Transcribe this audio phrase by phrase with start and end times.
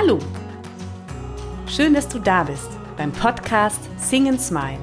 [0.00, 0.20] Hallo!
[1.66, 4.78] Schön, dass du da bist beim Podcast Sing and Smile,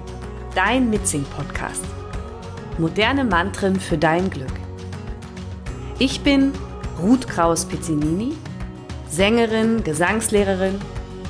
[0.54, 1.86] dein Mitsing-Podcast.
[2.80, 4.52] Moderne Mantren für dein Glück.
[6.00, 6.52] Ich bin
[7.02, 8.34] Ruth Kraus-Pizzinini,
[9.10, 10.82] Sängerin, Gesangslehrerin,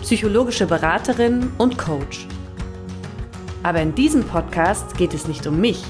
[0.01, 2.25] psychologische Beraterin und Coach.
[3.61, 5.83] Aber in diesem Podcast geht es nicht um mich,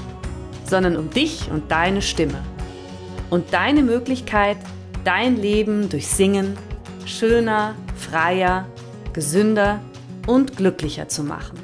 [0.68, 2.42] sondern um dich und deine Stimme
[3.30, 4.58] und deine Möglichkeit,
[5.02, 6.58] dein Leben durch Singen
[7.06, 8.66] schöner, freier,
[9.12, 9.80] gesünder
[10.26, 11.58] und glücklicher zu machen.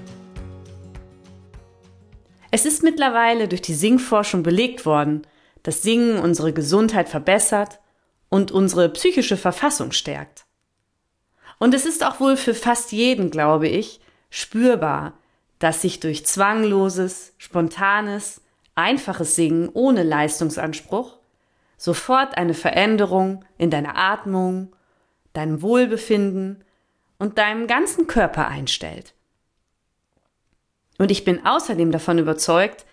[2.50, 5.22] Es ist mittlerweile durch die Singforschung belegt worden,
[5.62, 7.80] dass Singen unsere Gesundheit verbessert
[8.28, 10.44] und unsere psychische Verfassung stärkt.
[11.58, 15.14] Und es ist auch wohl für fast jeden, glaube ich, spürbar,
[15.58, 18.40] dass sich durch zwangloses, spontanes,
[18.74, 21.18] einfaches Singen ohne Leistungsanspruch
[21.76, 24.74] sofort eine Veränderung in deiner Atmung,
[25.32, 26.64] deinem Wohlbefinden
[27.18, 29.14] und deinem ganzen Körper einstellt.
[30.98, 32.84] Und ich bin außerdem davon überzeugt,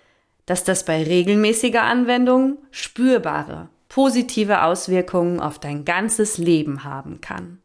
[0.45, 7.59] dass das bei regelmäßiger Anwendung spürbare, positive Auswirkungen auf dein ganzes Leben haben kann.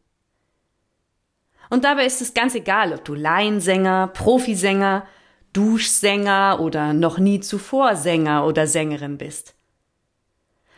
[1.69, 5.07] Und dabei ist es ganz egal, ob du Laiensänger, Profisänger,
[5.53, 9.55] Duschsänger oder noch nie zuvor Sänger oder Sängerin bist.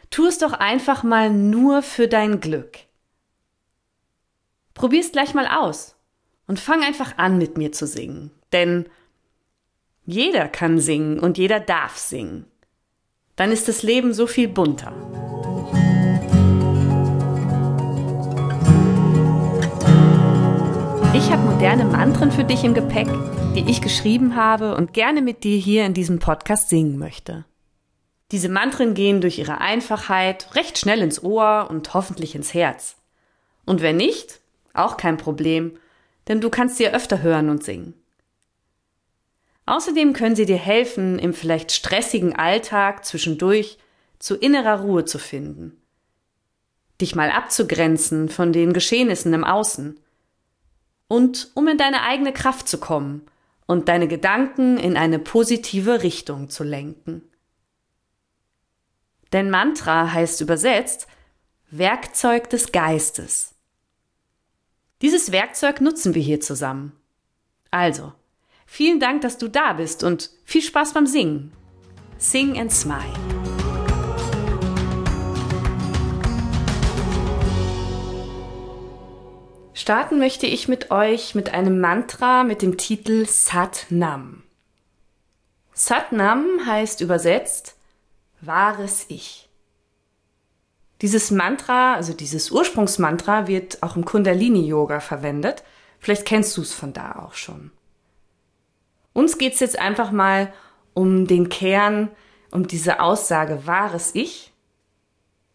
[0.10, 2.78] Tu es doch einfach mal nur für dein Glück.
[4.78, 5.96] Probier's gleich mal aus
[6.46, 8.86] und fang einfach an mit mir zu singen, denn
[10.06, 12.46] jeder kann singen und jeder darf singen.
[13.36, 14.94] Dann ist das Leben so viel bunter.
[21.16, 23.08] Ich habe moderne Mantren für dich im Gepäck,
[23.56, 27.46] die ich geschrieben habe und gerne mit dir hier in diesem Podcast singen möchte.
[28.32, 32.98] Diese Mantren gehen durch ihre Einfachheit recht schnell ins Ohr und hoffentlich ins Herz.
[33.66, 34.40] Und wenn nicht,
[34.78, 35.78] auch kein Problem,
[36.28, 37.94] denn du kannst sie öfter hören und singen.
[39.66, 43.78] Außerdem können sie dir helfen, im vielleicht stressigen Alltag zwischendurch
[44.18, 45.82] zu innerer Ruhe zu finden.
[47.02, 50.00] Dich mal abzugrenzen von den Geschehnissen im Außen.
[51.10, 53.28] Und um in deine eigene Kraft zu kommen
[53.66, 57.24] und deine Gedanken in eine positive Richtung zu lenken.
[59.34, 61.08] Denn Mantra heißt übersetzt
[61.70, 63.57] Werkzeug des Geistes.
[65.04, 66.92] Dieses Werkzeug nutzen wir hier zusammen.
[67.70, 68.14] Also,
[68.66, 71.52] vielen Dank, dass du da bist und viel Spaß beim Singen.
[72.18, 73.14] Sing and Smile.
[79.76, 84.42] Starten möchte ich mit euch mit einem Mantra mit dem Titel Sat Nam.
[85.74, 87.78] Sat Nam heißt übersetzt
[88.42, 89.47] wahres Ich.
[91.02, 95.64] Dieses Mantra, also dieses Ursprungsmantra, wird auch im Kundalini-Yoga verwendet.
[96.00, 97.72] Vielleicht kennst du es von da auch schon.
[99.14, 100.54] Uns geht's jetzt einfach mal
[100.94, 102.10] um den Kern,
[102.52, 104.54] um diese Aussage wahres Ich.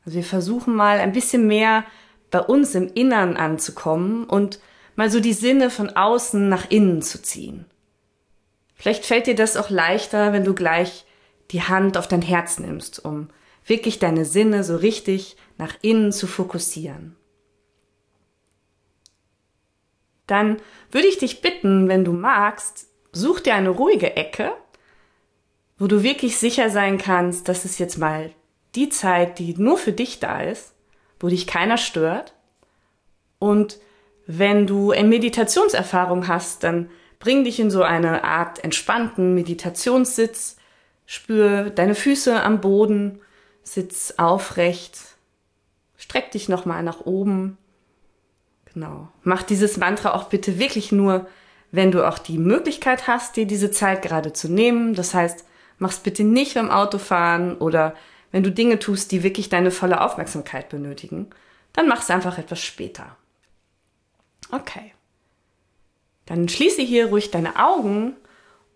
[0.04, 1.84] Also wir versuchen mal ein bisschen mehr
[2.30, 4.60] bei uns im Innern anzukommen und
[4.96, 7.66] mal so die Sinne von außen nach innen zu ziehen.
[8.74, 11.04] Vielleicht fällt dir das auch leichter, wenn du gleich
[11.52, 13.28] die Hand auf dein Herz nimmst, um
[13.66, 17.16] wirklich deine Sinne so richtig nach innen zu fokussieren.
[20.26, 20.56] Dann
[20.90, 24.52] würde ich dich bitten, wenn du magst, such dir eine ruhige Ecke,
[25.78, 28.32] wo du wirklich sicher sein kannst, dass es jetzt mal
[28.74, 30.74] die Zeit, die nur für dich da ist,
[31.20, 32.34] wo dich keiner stört.
[33.38, 33.78] Und
[34.26, 40.56] wenn du eine Meditationserfahrung hast, dann bring dich in so eine Art entspannten Meditationssitz,
[41.04, 43.20] spür deine Füße am Boden
[43.62, 44.98] Sitz aufrecht.
[45.96, 47.58] Streck dich nochmal nach oben.
[48.72, 49.08] Genau.
[49.22, 51.26] Mach dieses Mantra auch bitte wirklich nur,
[51.70, 54.94] wenn du auch die Möglichkeit hast, dir diese Zeit gerade zu nehmen.
[54.94, 55.44] Das heißt,
[55.78, 57.94] mach's bitte nicht beim Autofahren oder
[58.30, 61.30] wenn du Dinge tust, die wirklich deine volle Aufmerksamkeit benötigen.
[61.72, 63.16] Dann mach's einfach etwas später.
[64.50, 64.92] Okay.
[66.26, 68.14] Dann schließe hier ruhig deine Augen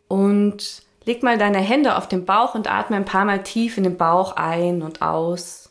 [0.09, 3.85] und Leg mal deine Hände auf den Bauch und atme ein paar Mal tief in
[3.85, 5.71] den Bauch ein und aus.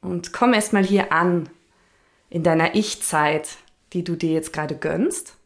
[0.00, 1.48] Und komm erstmal hier an,
[2.28, 3.56] in deiner Ich-Zeit,
[3.92, 5.36] die du dir jetzt gerade gönnst.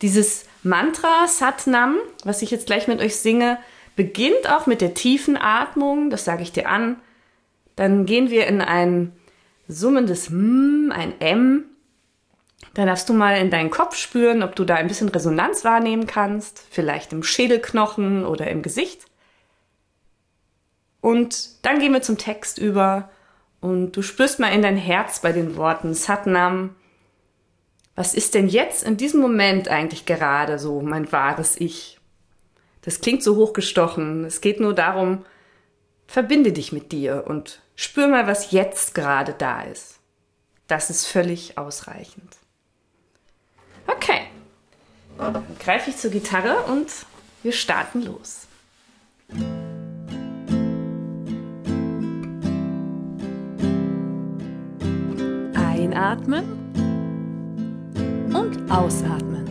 [0.00, 3.58] Dieses Mantra Satnam, was ich jetzt gleich mit euch singe,
[3.96, 7.00] beginnt auch mit der tiefen Atmung, das sage ich dir an.
[7.74, 9.12] Dann gehen wir in ein
[9.66, 11.67] summendes M, ein M
[12.74, 16.06] dann darfst du mal in deinen Kopf spüren, ob du da ein bisschen Resonanz wahrnehmen
[16.06, 19.06] kannst, vielleicht im Schädelknochen oder im Gesicht.
[21.00, 23.10] Und dann gehen wir zum Text über
[23.60, 26.74] und du spürst mal in dein Herz bei den Worten Satnam.
[27.94, 31.98] Was ist denn jetzt in diesem Moment eigentlich gerade so mein wahres Ich?
[32.82, 34.24] Das klingt so hochgestochen.
[34.24, 35.24] Es geht nur darum,
[36.06, 39.98] verbinde dich mit dir und spür mal, was jetzt gerade da ist.
[40.68, 42.37] Das ist völlig ausreichend.
[43.88, 44.26] Okay.
[45.16, 46.86] Dann greife ich zur Gitarre und
[47.42, 48.46] wir starten los.
[55.54, 56.44] Einatmen
[58.32, 59.47] und ausatmen.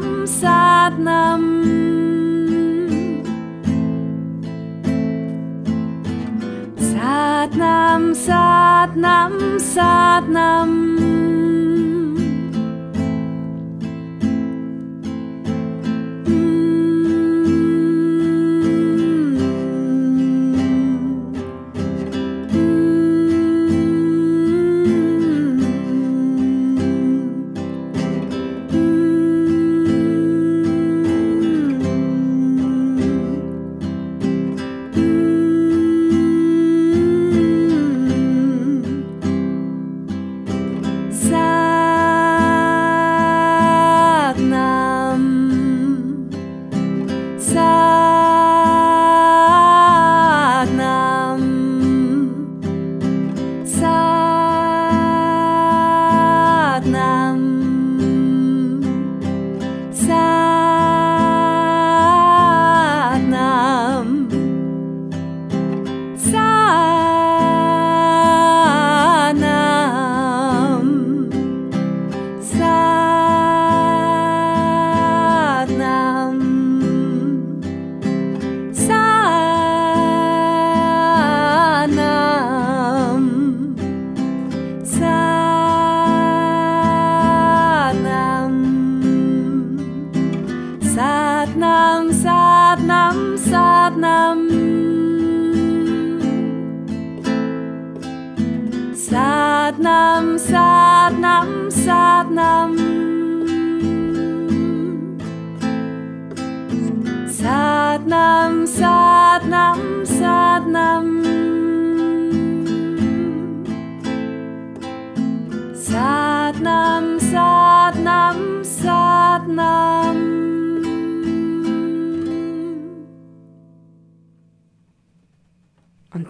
[0.00, 1.64] nam sát nam
[6.76, 11.53] sát nam sát nam sát nam, sát nam.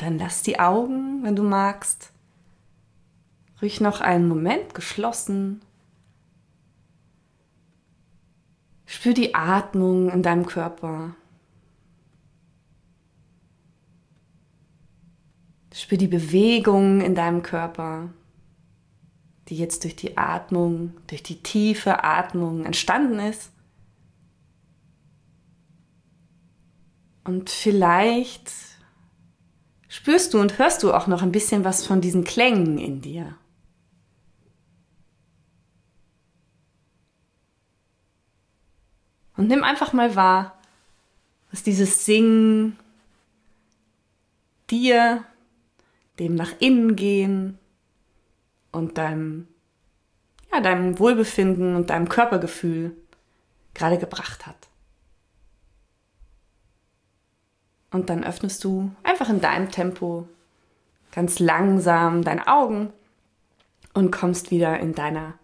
[0.04, 2.12] Dann lass die Augen, wenn du magst,
[3.62, 5.62] ruhig noch einen Moment geschlossen.
[8.84, 11.16] Spür die Atmung in deinem Körper.
[15.72, 18.10] Spür die Bewegung in deinem Körper,
[19.48, 23.50] die jetzt durch die Atmung, durch die tiefe Atmung entstanden ist.
[27.24, 28.52] Und vielleicht
[29.88, 33.36] spürst du und hörst du auch noch ein bisschen was von diesen Klängen in dir.
[39.36, 40.58] Und nimm einfach mal wahr,
[41.50, 42.78] was dieses Singen
[44.70, 45.24] dir,
[46.18, 47.58] dem nach innen gehen,
[48.74, 49.48] und deinem,
[50.52, 52.96] ja, deinem Wohlbefinden und deinem Körpergefühl
[53.74, 54.68] gerade gebracht hat.
[57.90, 60.28] Und dann öffnest du einfach in deinem Tempo
[61.12, 62.92] ganz langsam deine Augen
[63.92, 65.34] und kommst wieder in deiner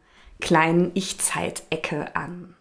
[0.41, 2.57] kleinen Ich-Zeit-Ecke an.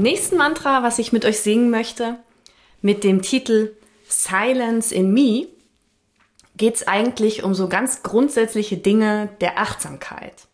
[0.00, 2.16] Im nächsten Mantra, was ich mit euch singen möchte,
[2.80, 3.76] mit dem Titel
[4.08, 5.46] Silence in Me,
[6.56, 10.48] geht es eigentlich um so ganz grundsätzliche Dinge der Achtsamkeit.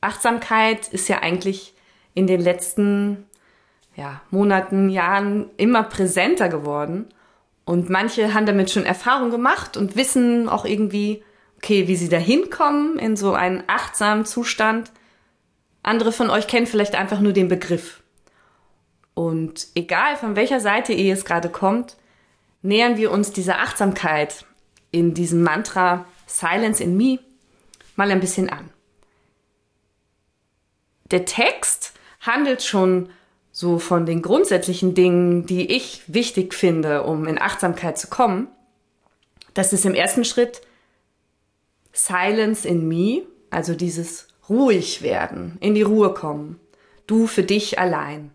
[0.00, 1.74] Achtsamkeit ist ja eigentlich
[2.12, 3.24] in den letzten
[3.94, 7.06] ja, Monaten, Jahren immer präsenter geworden.
[7.64, 11.22] Und manche haben damit schon Erfahrung gemacht und wissen auch irgendwie,
[11.58, 14.90] okay, wie sie da hinkommen in so einen achtsamen Zustand.
[15.86, 18.02] Andere von euch kennen vielleicht einfach nur den Begriff.
[19.14, 21.96] Und egal von welcher Seite ihr jetzt gerade kommt,
[22.60, 24.44] nähern wir uns dieser Achtsamkeit
[24.90, 27.20] in diesem Mantra Silence in Me
[27.94, 28.68] mal ein bisschen an.
[31.12, 33.08] Der Text handelt schon
[33.52, 38.48] so von den grundsätzlichen Dingen, die ich wichtig finde, um in Achtsamkeit zu kommen.
[39.54, 40.62] Das ist im ersten Schritt
[41.92, 46.60] Silence in Me, also dieses ruhig werden, in die Ruhe kommen.
[47.06, 48.30] Du für dich allein.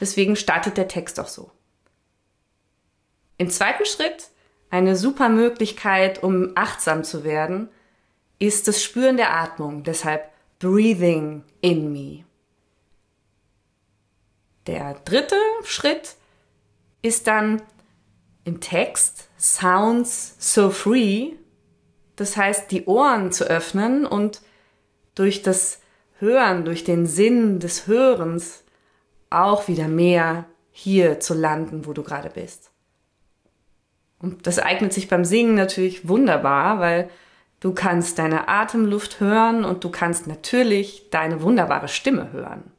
[0.00, 1.50] Deswegen startet der Text auch so.
[3.38, 4.28] Im zweiten Schritt,
[4.70, 7.68] eine super Möglichkeit, um achtsam zu werden,
[8.38, 12.24] ist das Spüren der Atmung, deshalb Breathing in me.
[14.66, 16.16] Der dritte Schritt
[17.02, 17.62] ist dann
[18.44, 21.32] im Text Sounds so free,
[22.16, 24.40] das heißt die Ohren zu öffnen und
[25.14, 25.80] durch das
[26.18, 28.64] Hören, durch den Sinn des Hörens
[29.30, 32.70] auch wieder mehr hier zu landen, wo du gerade bist.
[34.18, 37.10] Und das eignet sich beim Singen natürlich wunderbar, weil
[37.60, 42.72] du kannst deine Atemluft hören und du kannst natürlich deine wunderbare Stimme hören.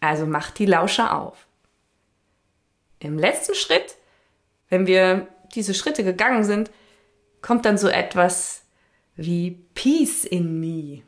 [0.00, 1.46] Also mach die Lauscher auf.
[2.98, 3.96] Im letzten Schritt,
[4.68, 6.70] wenn wir diese Schritte gegangen sind,
[7.40, 8.62] kommt dann so etwas
[9.14, 11.02] wie Peace in me.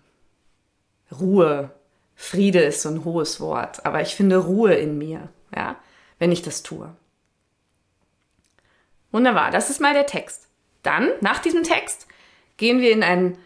[1.12, 1.70] Ruhe.
[2.14, 5.76] Friede ist so ein hohes Wort, aber ich finde Ruhe in mir, ja,
[6.18, 6.92] wenn ich das tue.
[9.12, 10.48] Wunderbar, das ist mal der Text.
[10.82, 12.06] Dann, nach diesem Text,
[12.56, 13.38] gehen wir in ein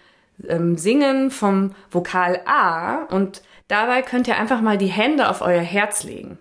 [0.49, 5.61] ähm, Singen vom Vokal A und dabei könnt ihr einfach mal die Hände auf euer
[5.61, 6.39] Herz legen.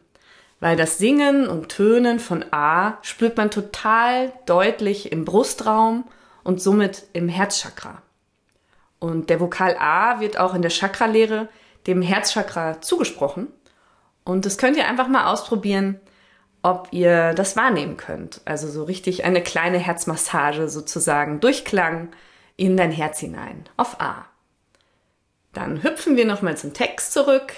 [0.59, 6.05] Weil das Singen und Tönen von A spürt man total deutlich im Brustraum
[6.43, 8.01] und somit im Herzchakra.
[9.01, 11.49] Und der Vokal A wird auch in der Chakralehre
[11.87, 13.47] dem Herzchakra zugesprochen.
[14.23, 15.99] Und das könnt ihr einfach mal ausprobieren,
[16.61, 18.41] ob ihr das wahrnehmen könnt.
[18.45, 22.09] Also so richtig eine kleine Herzmassage sozusagen Durchklang
[22.57, 24.27] in dein Herz hinein auf A.
[25.51, 27.53] Dann hüpfen wir nochmal zum Text zurück,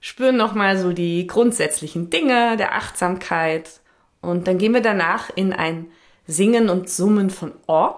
[0.00, 3.80] spüren nochmal so die grundsätzlichen Dinge der Achtsamkeit
[4.20, 5.86] und dann gehen wir danach in ein
[6.26, 7.90] Singen und Summen von O.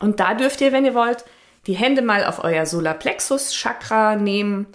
[0.00, 1.24] Und da dürft ihr, wenn ihr wollt,
[1.68, 4.66] die Hände mal auf euer Solarplexus Chakra nehmen,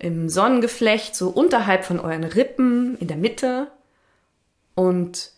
[0.00, 3.70] im Sonnengeflecht, so unterhalb von euren Rippen, in der Mitte
[4.74, 5.30] und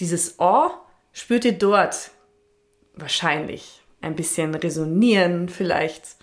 [0.00, 0.70] dieses O
[1.12, 2.10] spürt ihr dort
[2.94, 6.16] wahrscheinlich ein bisschen resonieren, vielleicht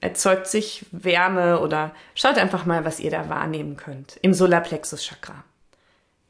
[0.00, 5.42] erzeugt sich Wärme oder schaut einfach mal, was ihr da wahrnehmen könnt im Solarplexus Chakra.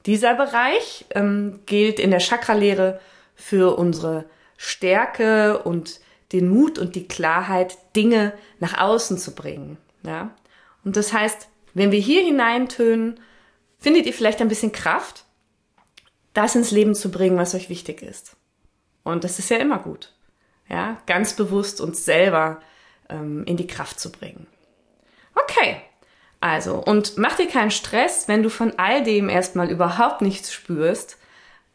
[0.06, 2.98] Dieser Bereich ähm, gilt in der Chakralehre
[3.34, 4.24] für unsere
[4.56, 6.00] Stärke und
[6.32, 9.78] den Mut und die Klarheit, Dinge nach außen zu bringen.
[10.04, 10.30] Ja?
[10.84, 13.20] Und das heißt, wenn wir hier hineintönen,
[13.78, 15.25] findet ihr vielleicht ein bisschen Kraft,
[16.34, 18.37] das ins Leben zu bringen, was euch wichtig ist.
[19.02, 20.12] Und das ist ja immer gut.
[20.68, 22.60] Ja, ganz bewusst uns selber
[23.08, 24.46] ähm, in die Kraft zu bringen.
[25.34, 25.82] Okay.
[26.40, 31.18] Also, und mach dir keinen Stress, wenn du von all dem erstmal überhaupt nichts spürst.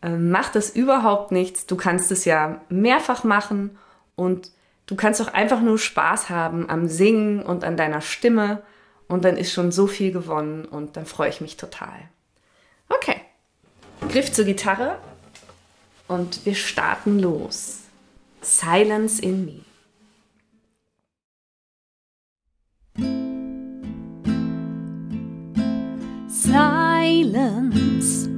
[0.02, 1.66] Ähm, mach das überhaupt nichts.
[1.66, 3.78] Du kannst es ja mehrfach machen
[4.16, 4.52] und
[4.86, 8.62] du kannst auch einfach nur Spaß haben am Singen und an deiner Stimme
[9.08, 12.10] und dann ist schon so viel gewonnen und dann freue ich mich total.
[12.90, 13.22] Okay.
[14.10, 14.98] Griff zur Gitarre
[16.08, 17.82] und wir starten los.
[18.42, 19.62] Silence in Me.
[26.56, 28.35] silence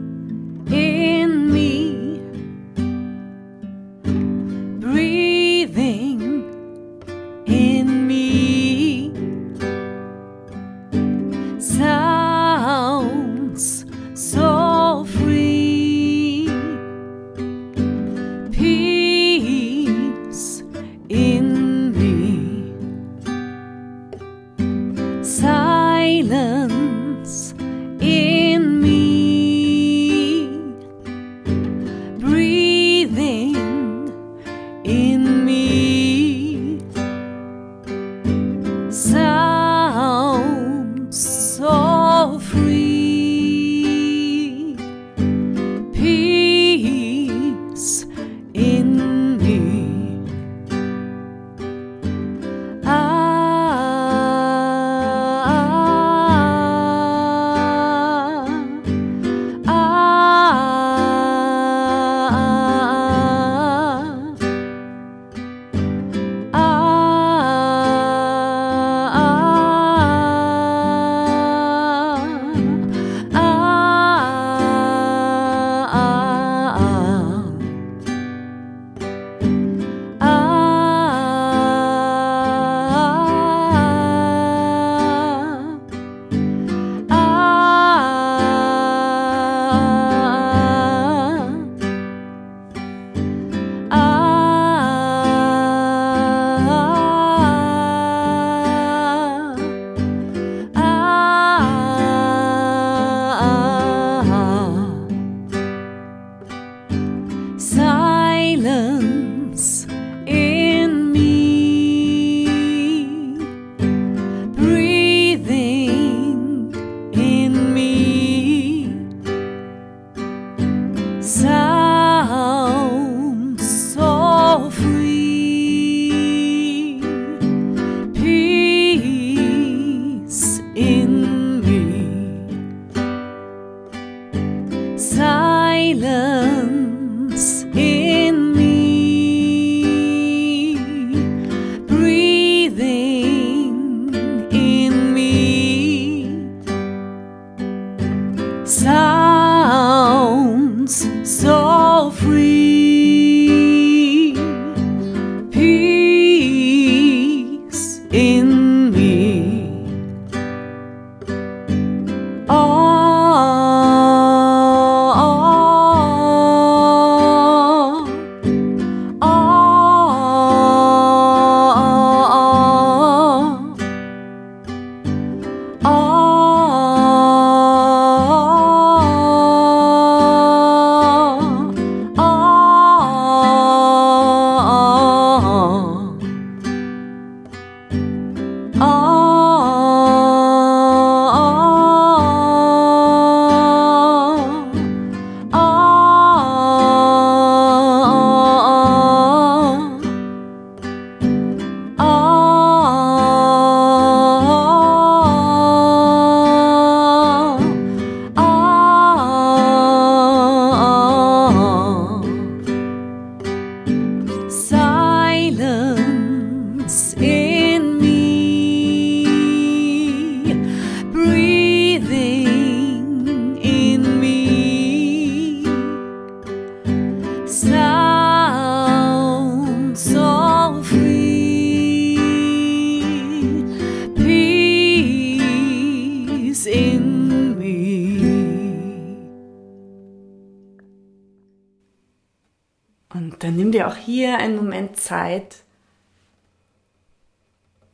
[245.28, 245.64] Zeit,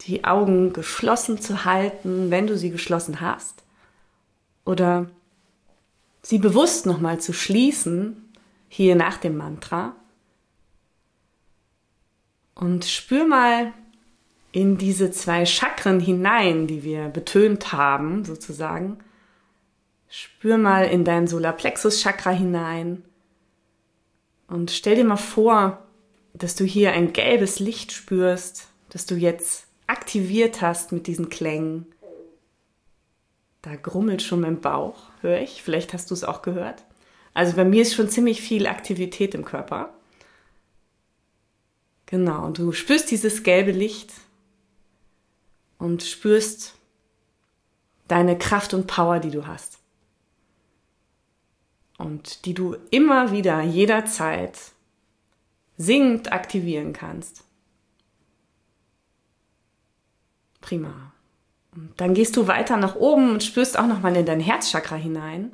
[0.02, 3.64] die Augen geschlossen zu halten, wenn du sie geschlossen hast.
[4.66, 5.10] Oder
[6.22, 8.34] sie bewusst nochmal zu schließen,
[8.68, 9.96] hier nach dem Mantra.
[12.56, 13.74] Und spür mal
[14.52, 19.00] in diese zwei Chakren hinein, die wir betönt haben, sozusagen.
[20.08, 23.04] Spür mal in dein Solarplexus-Chakra hinein.
[24.48, 25.83] Und stell dir mal vor,
[26.44, 31.86] dass du hier ein gelbes Licht spürst, das du jetzt aktiviert hast mit diesen Klängen.
[33.62, 35.64] Da grummelt schon mein Bauch, höre ich.
[35.64, 36.84] Vielleicht hast du es auch gehört.
[37.34, 39.94] Also bei mir ist schon ziemlich viel Aktivität im Körper.
[42.08, 44.12] Genau, und du spürst dieses gelbe Licht
[45.78, 46.76] und spürst
[48.10, 49.80] deine Kraft und Power, die du hast.
[51.98, 54.73] Und die du immer wieder, jederzeit
[55.78, 57.44] singend aktivieren kannst.
[60.62, 61.12] Prima.
[61.98, 65.52] Dann gehst du weiter nach oben und spürst auch nochmal in dein Herzchakra hinein.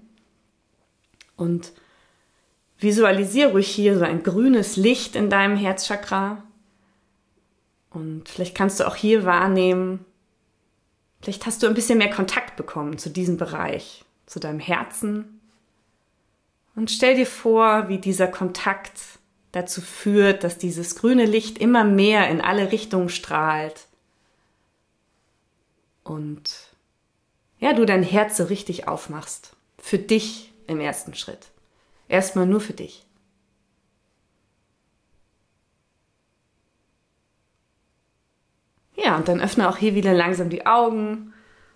[1.36, 1.72] Und
[2.78, 6.44] visualisiere ruhig hier so ein grünes Licht in deinem Herzchakra.
[7.90, 10.06] Und vielleicht kannst du auch hier wahrnehmen,
[11.22, 15.42] vielleicht hast du ein bisschen mehr Kontakt bekommen zu diesem Bereich, zu deinem Herzen.
[16.76, 19.19] Und stell dir vor, wie dieser Kontakt
[19.52, 23.88] dazu führt, dass dieses grüne Licht immer mehr in alle Richtungen strahlt.
[26.04, 26.70] Und
[27.60, 29.56] ja, du dein Herz so richtig aufmachst.
[29.78, 31.48] Für dich im ersten Schritt.
[32.08, 33.06] Erstmal nur für dich.
[38.96, 41.34] Ja, und dann öffne auch hier wieder langsam die Augen.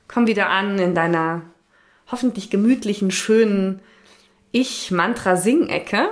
[0.08, 1.44] Komm wieder an in deiner
[2.12, 3.80] hoffentlich gemütlichen, schönen
[4.52, 6.10] Ich-Mantra-Sing-Ecke.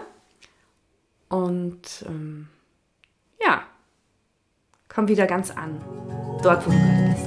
[1.31, 2.49] Und ähm,
[3.43, 3.63] ja,
[4.89, 5.81] komm wieder ganz an.
[6.43, 7.25] Dort, wo du gerade bist.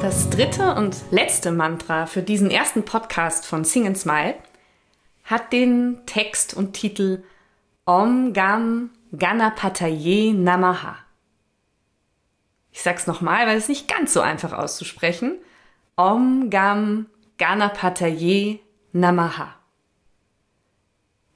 [0.00, 4.36] Das dritte und letzte Mantra für diesen ersten Podcast von Sing and Smile
[5.24, 7.24] hat den Text und Titel
[7.86, 10.96] Om Gam Ganapataye Namaha.
[12.70, 15.40] Ich sag's nochmal, weil es nicht ganz so einfach auszusprechen.
[16.00, 18.60] Om Gam Ganapataye
[18.92, 19.54] Namaha.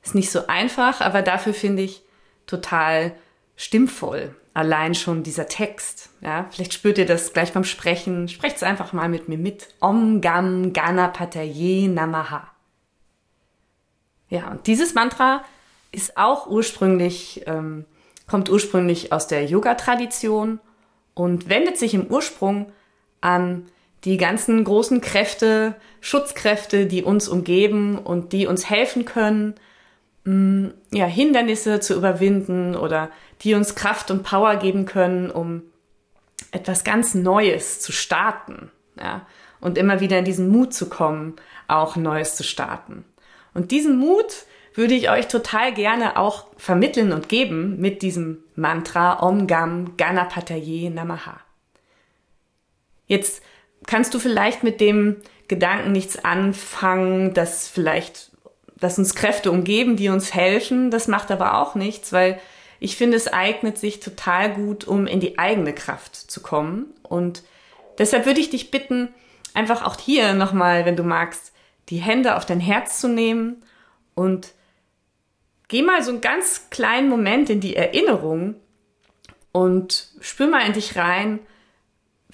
[0.02, 2.02] Ist nicht so einfach, aber dafür finde ich
[2.46, 3.14] total
[3.56, 4.34] stimmvoll.
[4.54, 6.08] Allein schon dieser Text.
[6.22, 8.26] Ja, vielleicht spürt ihr das gleich beim Sprechen.
[8.28, 9.68] Sprecht es einfach mal mit mir mit.
[9.80, 12.50] Om Gam Ganapataye Namaha.
[14.30, 15.44] Ja, und dieses Mantra
[15.92, 17.84] ist auch ursprünglich, ähm,
[18.26, 20.58] kommt ursprünglich aus der Yoga-Tradition
[21.12, 22.72] und wendet sich im Ursprung
[23.20, 23.66] an
[24.04, 29.54] die ganzen großen Kräfte, Schutzkräfte, die uns umgeben und die uns helfen können,
[30.24, 35.62] mm, ja, Hindernisse zu überwinden oder die uns Kraft und Power geben können, um
[36.50, 39.26] etwas ganz Neues zu starten, ja,
[39.60, 41.36] und immer wieder in diesen Mut zu kommen,
[41.68, 43.04] auch Neues zu starten.
[43.54, 49.22] Und diesen Mut würde ich euch total gerne auch vermitteln und geben mit diesem Mantra
[49.22, 51.40] Om Gam Ganapataye Namaha.
[53.06, 53.42] Jetzt
[53.86, 55.16] kannst du vielleicht mit dem
[55.48, 58.30] Gedanken nichts anfangen, dass vielleicht,
[58.76, 60.90] dass uns Kräfte umgeben, die uns helfen.
[60.90, 62.40] Das macht aber auch nichts, weil
[62.80, 66.86] ich finde, es eignet sich total gut, um in die eigene Kraft zu kommen.
[67.02, 67.42] Und
[67.98, 69.08] deshalb würde ich dich bitten,
[69.54, 71.52] einfach auch hier nochmal, wenn du magst,
[71.88, 73.62] die Hände auf dein Herz zu nehmen
[74.14, 74.52] und
[75.68, 78.56] geh mal so einen ganz kleinen Moment in die Erinnerung
[79.52, 81.38] und spür mal in dich rein.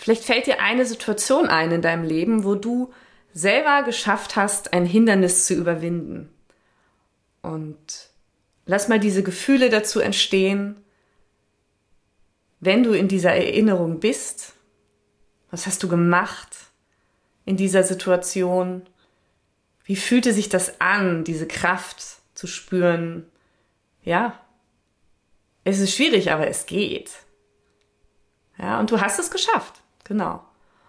[0.00, 2.90] Vielleicht fällt dir eine Situation ein in deinem Leben, wo du
[3.34, 6.30] selber geschafft hast, ein Hindernis zu überwinden.
[7.42, 8.08] Und
[8.64, 10.82] lass mal diese Gefühle dazu entstehen,
[12.60, 14.54] wenn du in dieser Erinnerung bist.
[15.50, 16.56] Was hast du gemacht
[17.44, 18.88] in dieser Situation?
[19.84, 23.26] Wie fühlte sich das an, diese Kraft zu spüren?
[24.02, 24.40] Ja,
[25.64, 27.10] es ist schwierig, aber es geht.
[28.56, 29.82] Ja, und du hast es geschafft.
[30.10, 30.42] Genau.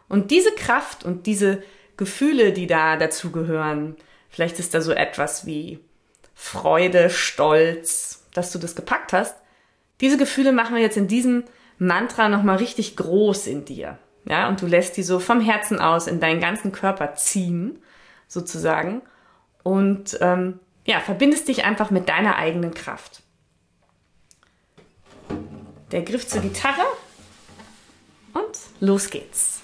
[0.09, 1.61] Und diese Kraft und diese
[1.95, 3.95] Gefühle, die da dazugehören,
[4.29, 5.79] vielleicht ist da so etwas wie
[6.33, 9.35] Freude, Stolz, dass du das gepackt hast.
[10.01, 11.43] Diese Gefühle machen wir jetzt in diesem
[11.77, 13.99] Mantra nochmal richtig groß in dir.
[14.25, 17.77] Ja, und du lässt die so vom Herzen aus in deinen ganzen Körper ziehen
[18.27, 19.03] sozusagen.
[19.61, 23.21] Und ähm, ja, verbindest dich einfach mit deiner eigenen Kraft.
[25.91, 26.87] Der Griff zur Gitarre
[28.33, 29.60] und los geht's.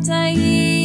[0.00, 0.77] 在意。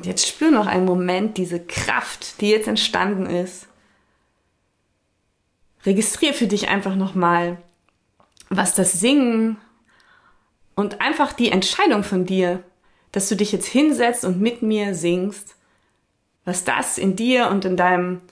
[0.00, 3.68] Und jetzt spür noch einen Moment diese Kraft, die jetzt entstanden ist.
[5.84, 7.58] Registrier für dich einfach nochmal,
[8.48, 9.58] was das Singen
[10.74, 12.62] und einfach die Entscheidung von dir,
[13.12, 15.54] dass du dich jetzt hinsetzt und mit mir singst,
[16.46, 18.22] was das in dir und in deinem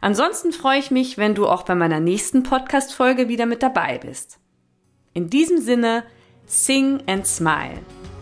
[0.00, 4.40] Ansonsten freue ich mich, wenn du auch bei meiner nächsten Podcast-Folge wieder mit dabei bist.
[5.14, 6.04] In diesem Sinne,
[6.46, 7.80] sing and smile.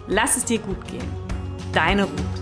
[0.08, 1.08] Lass es dir gut gehen.
[1.72, 2.39] Deine Ruth.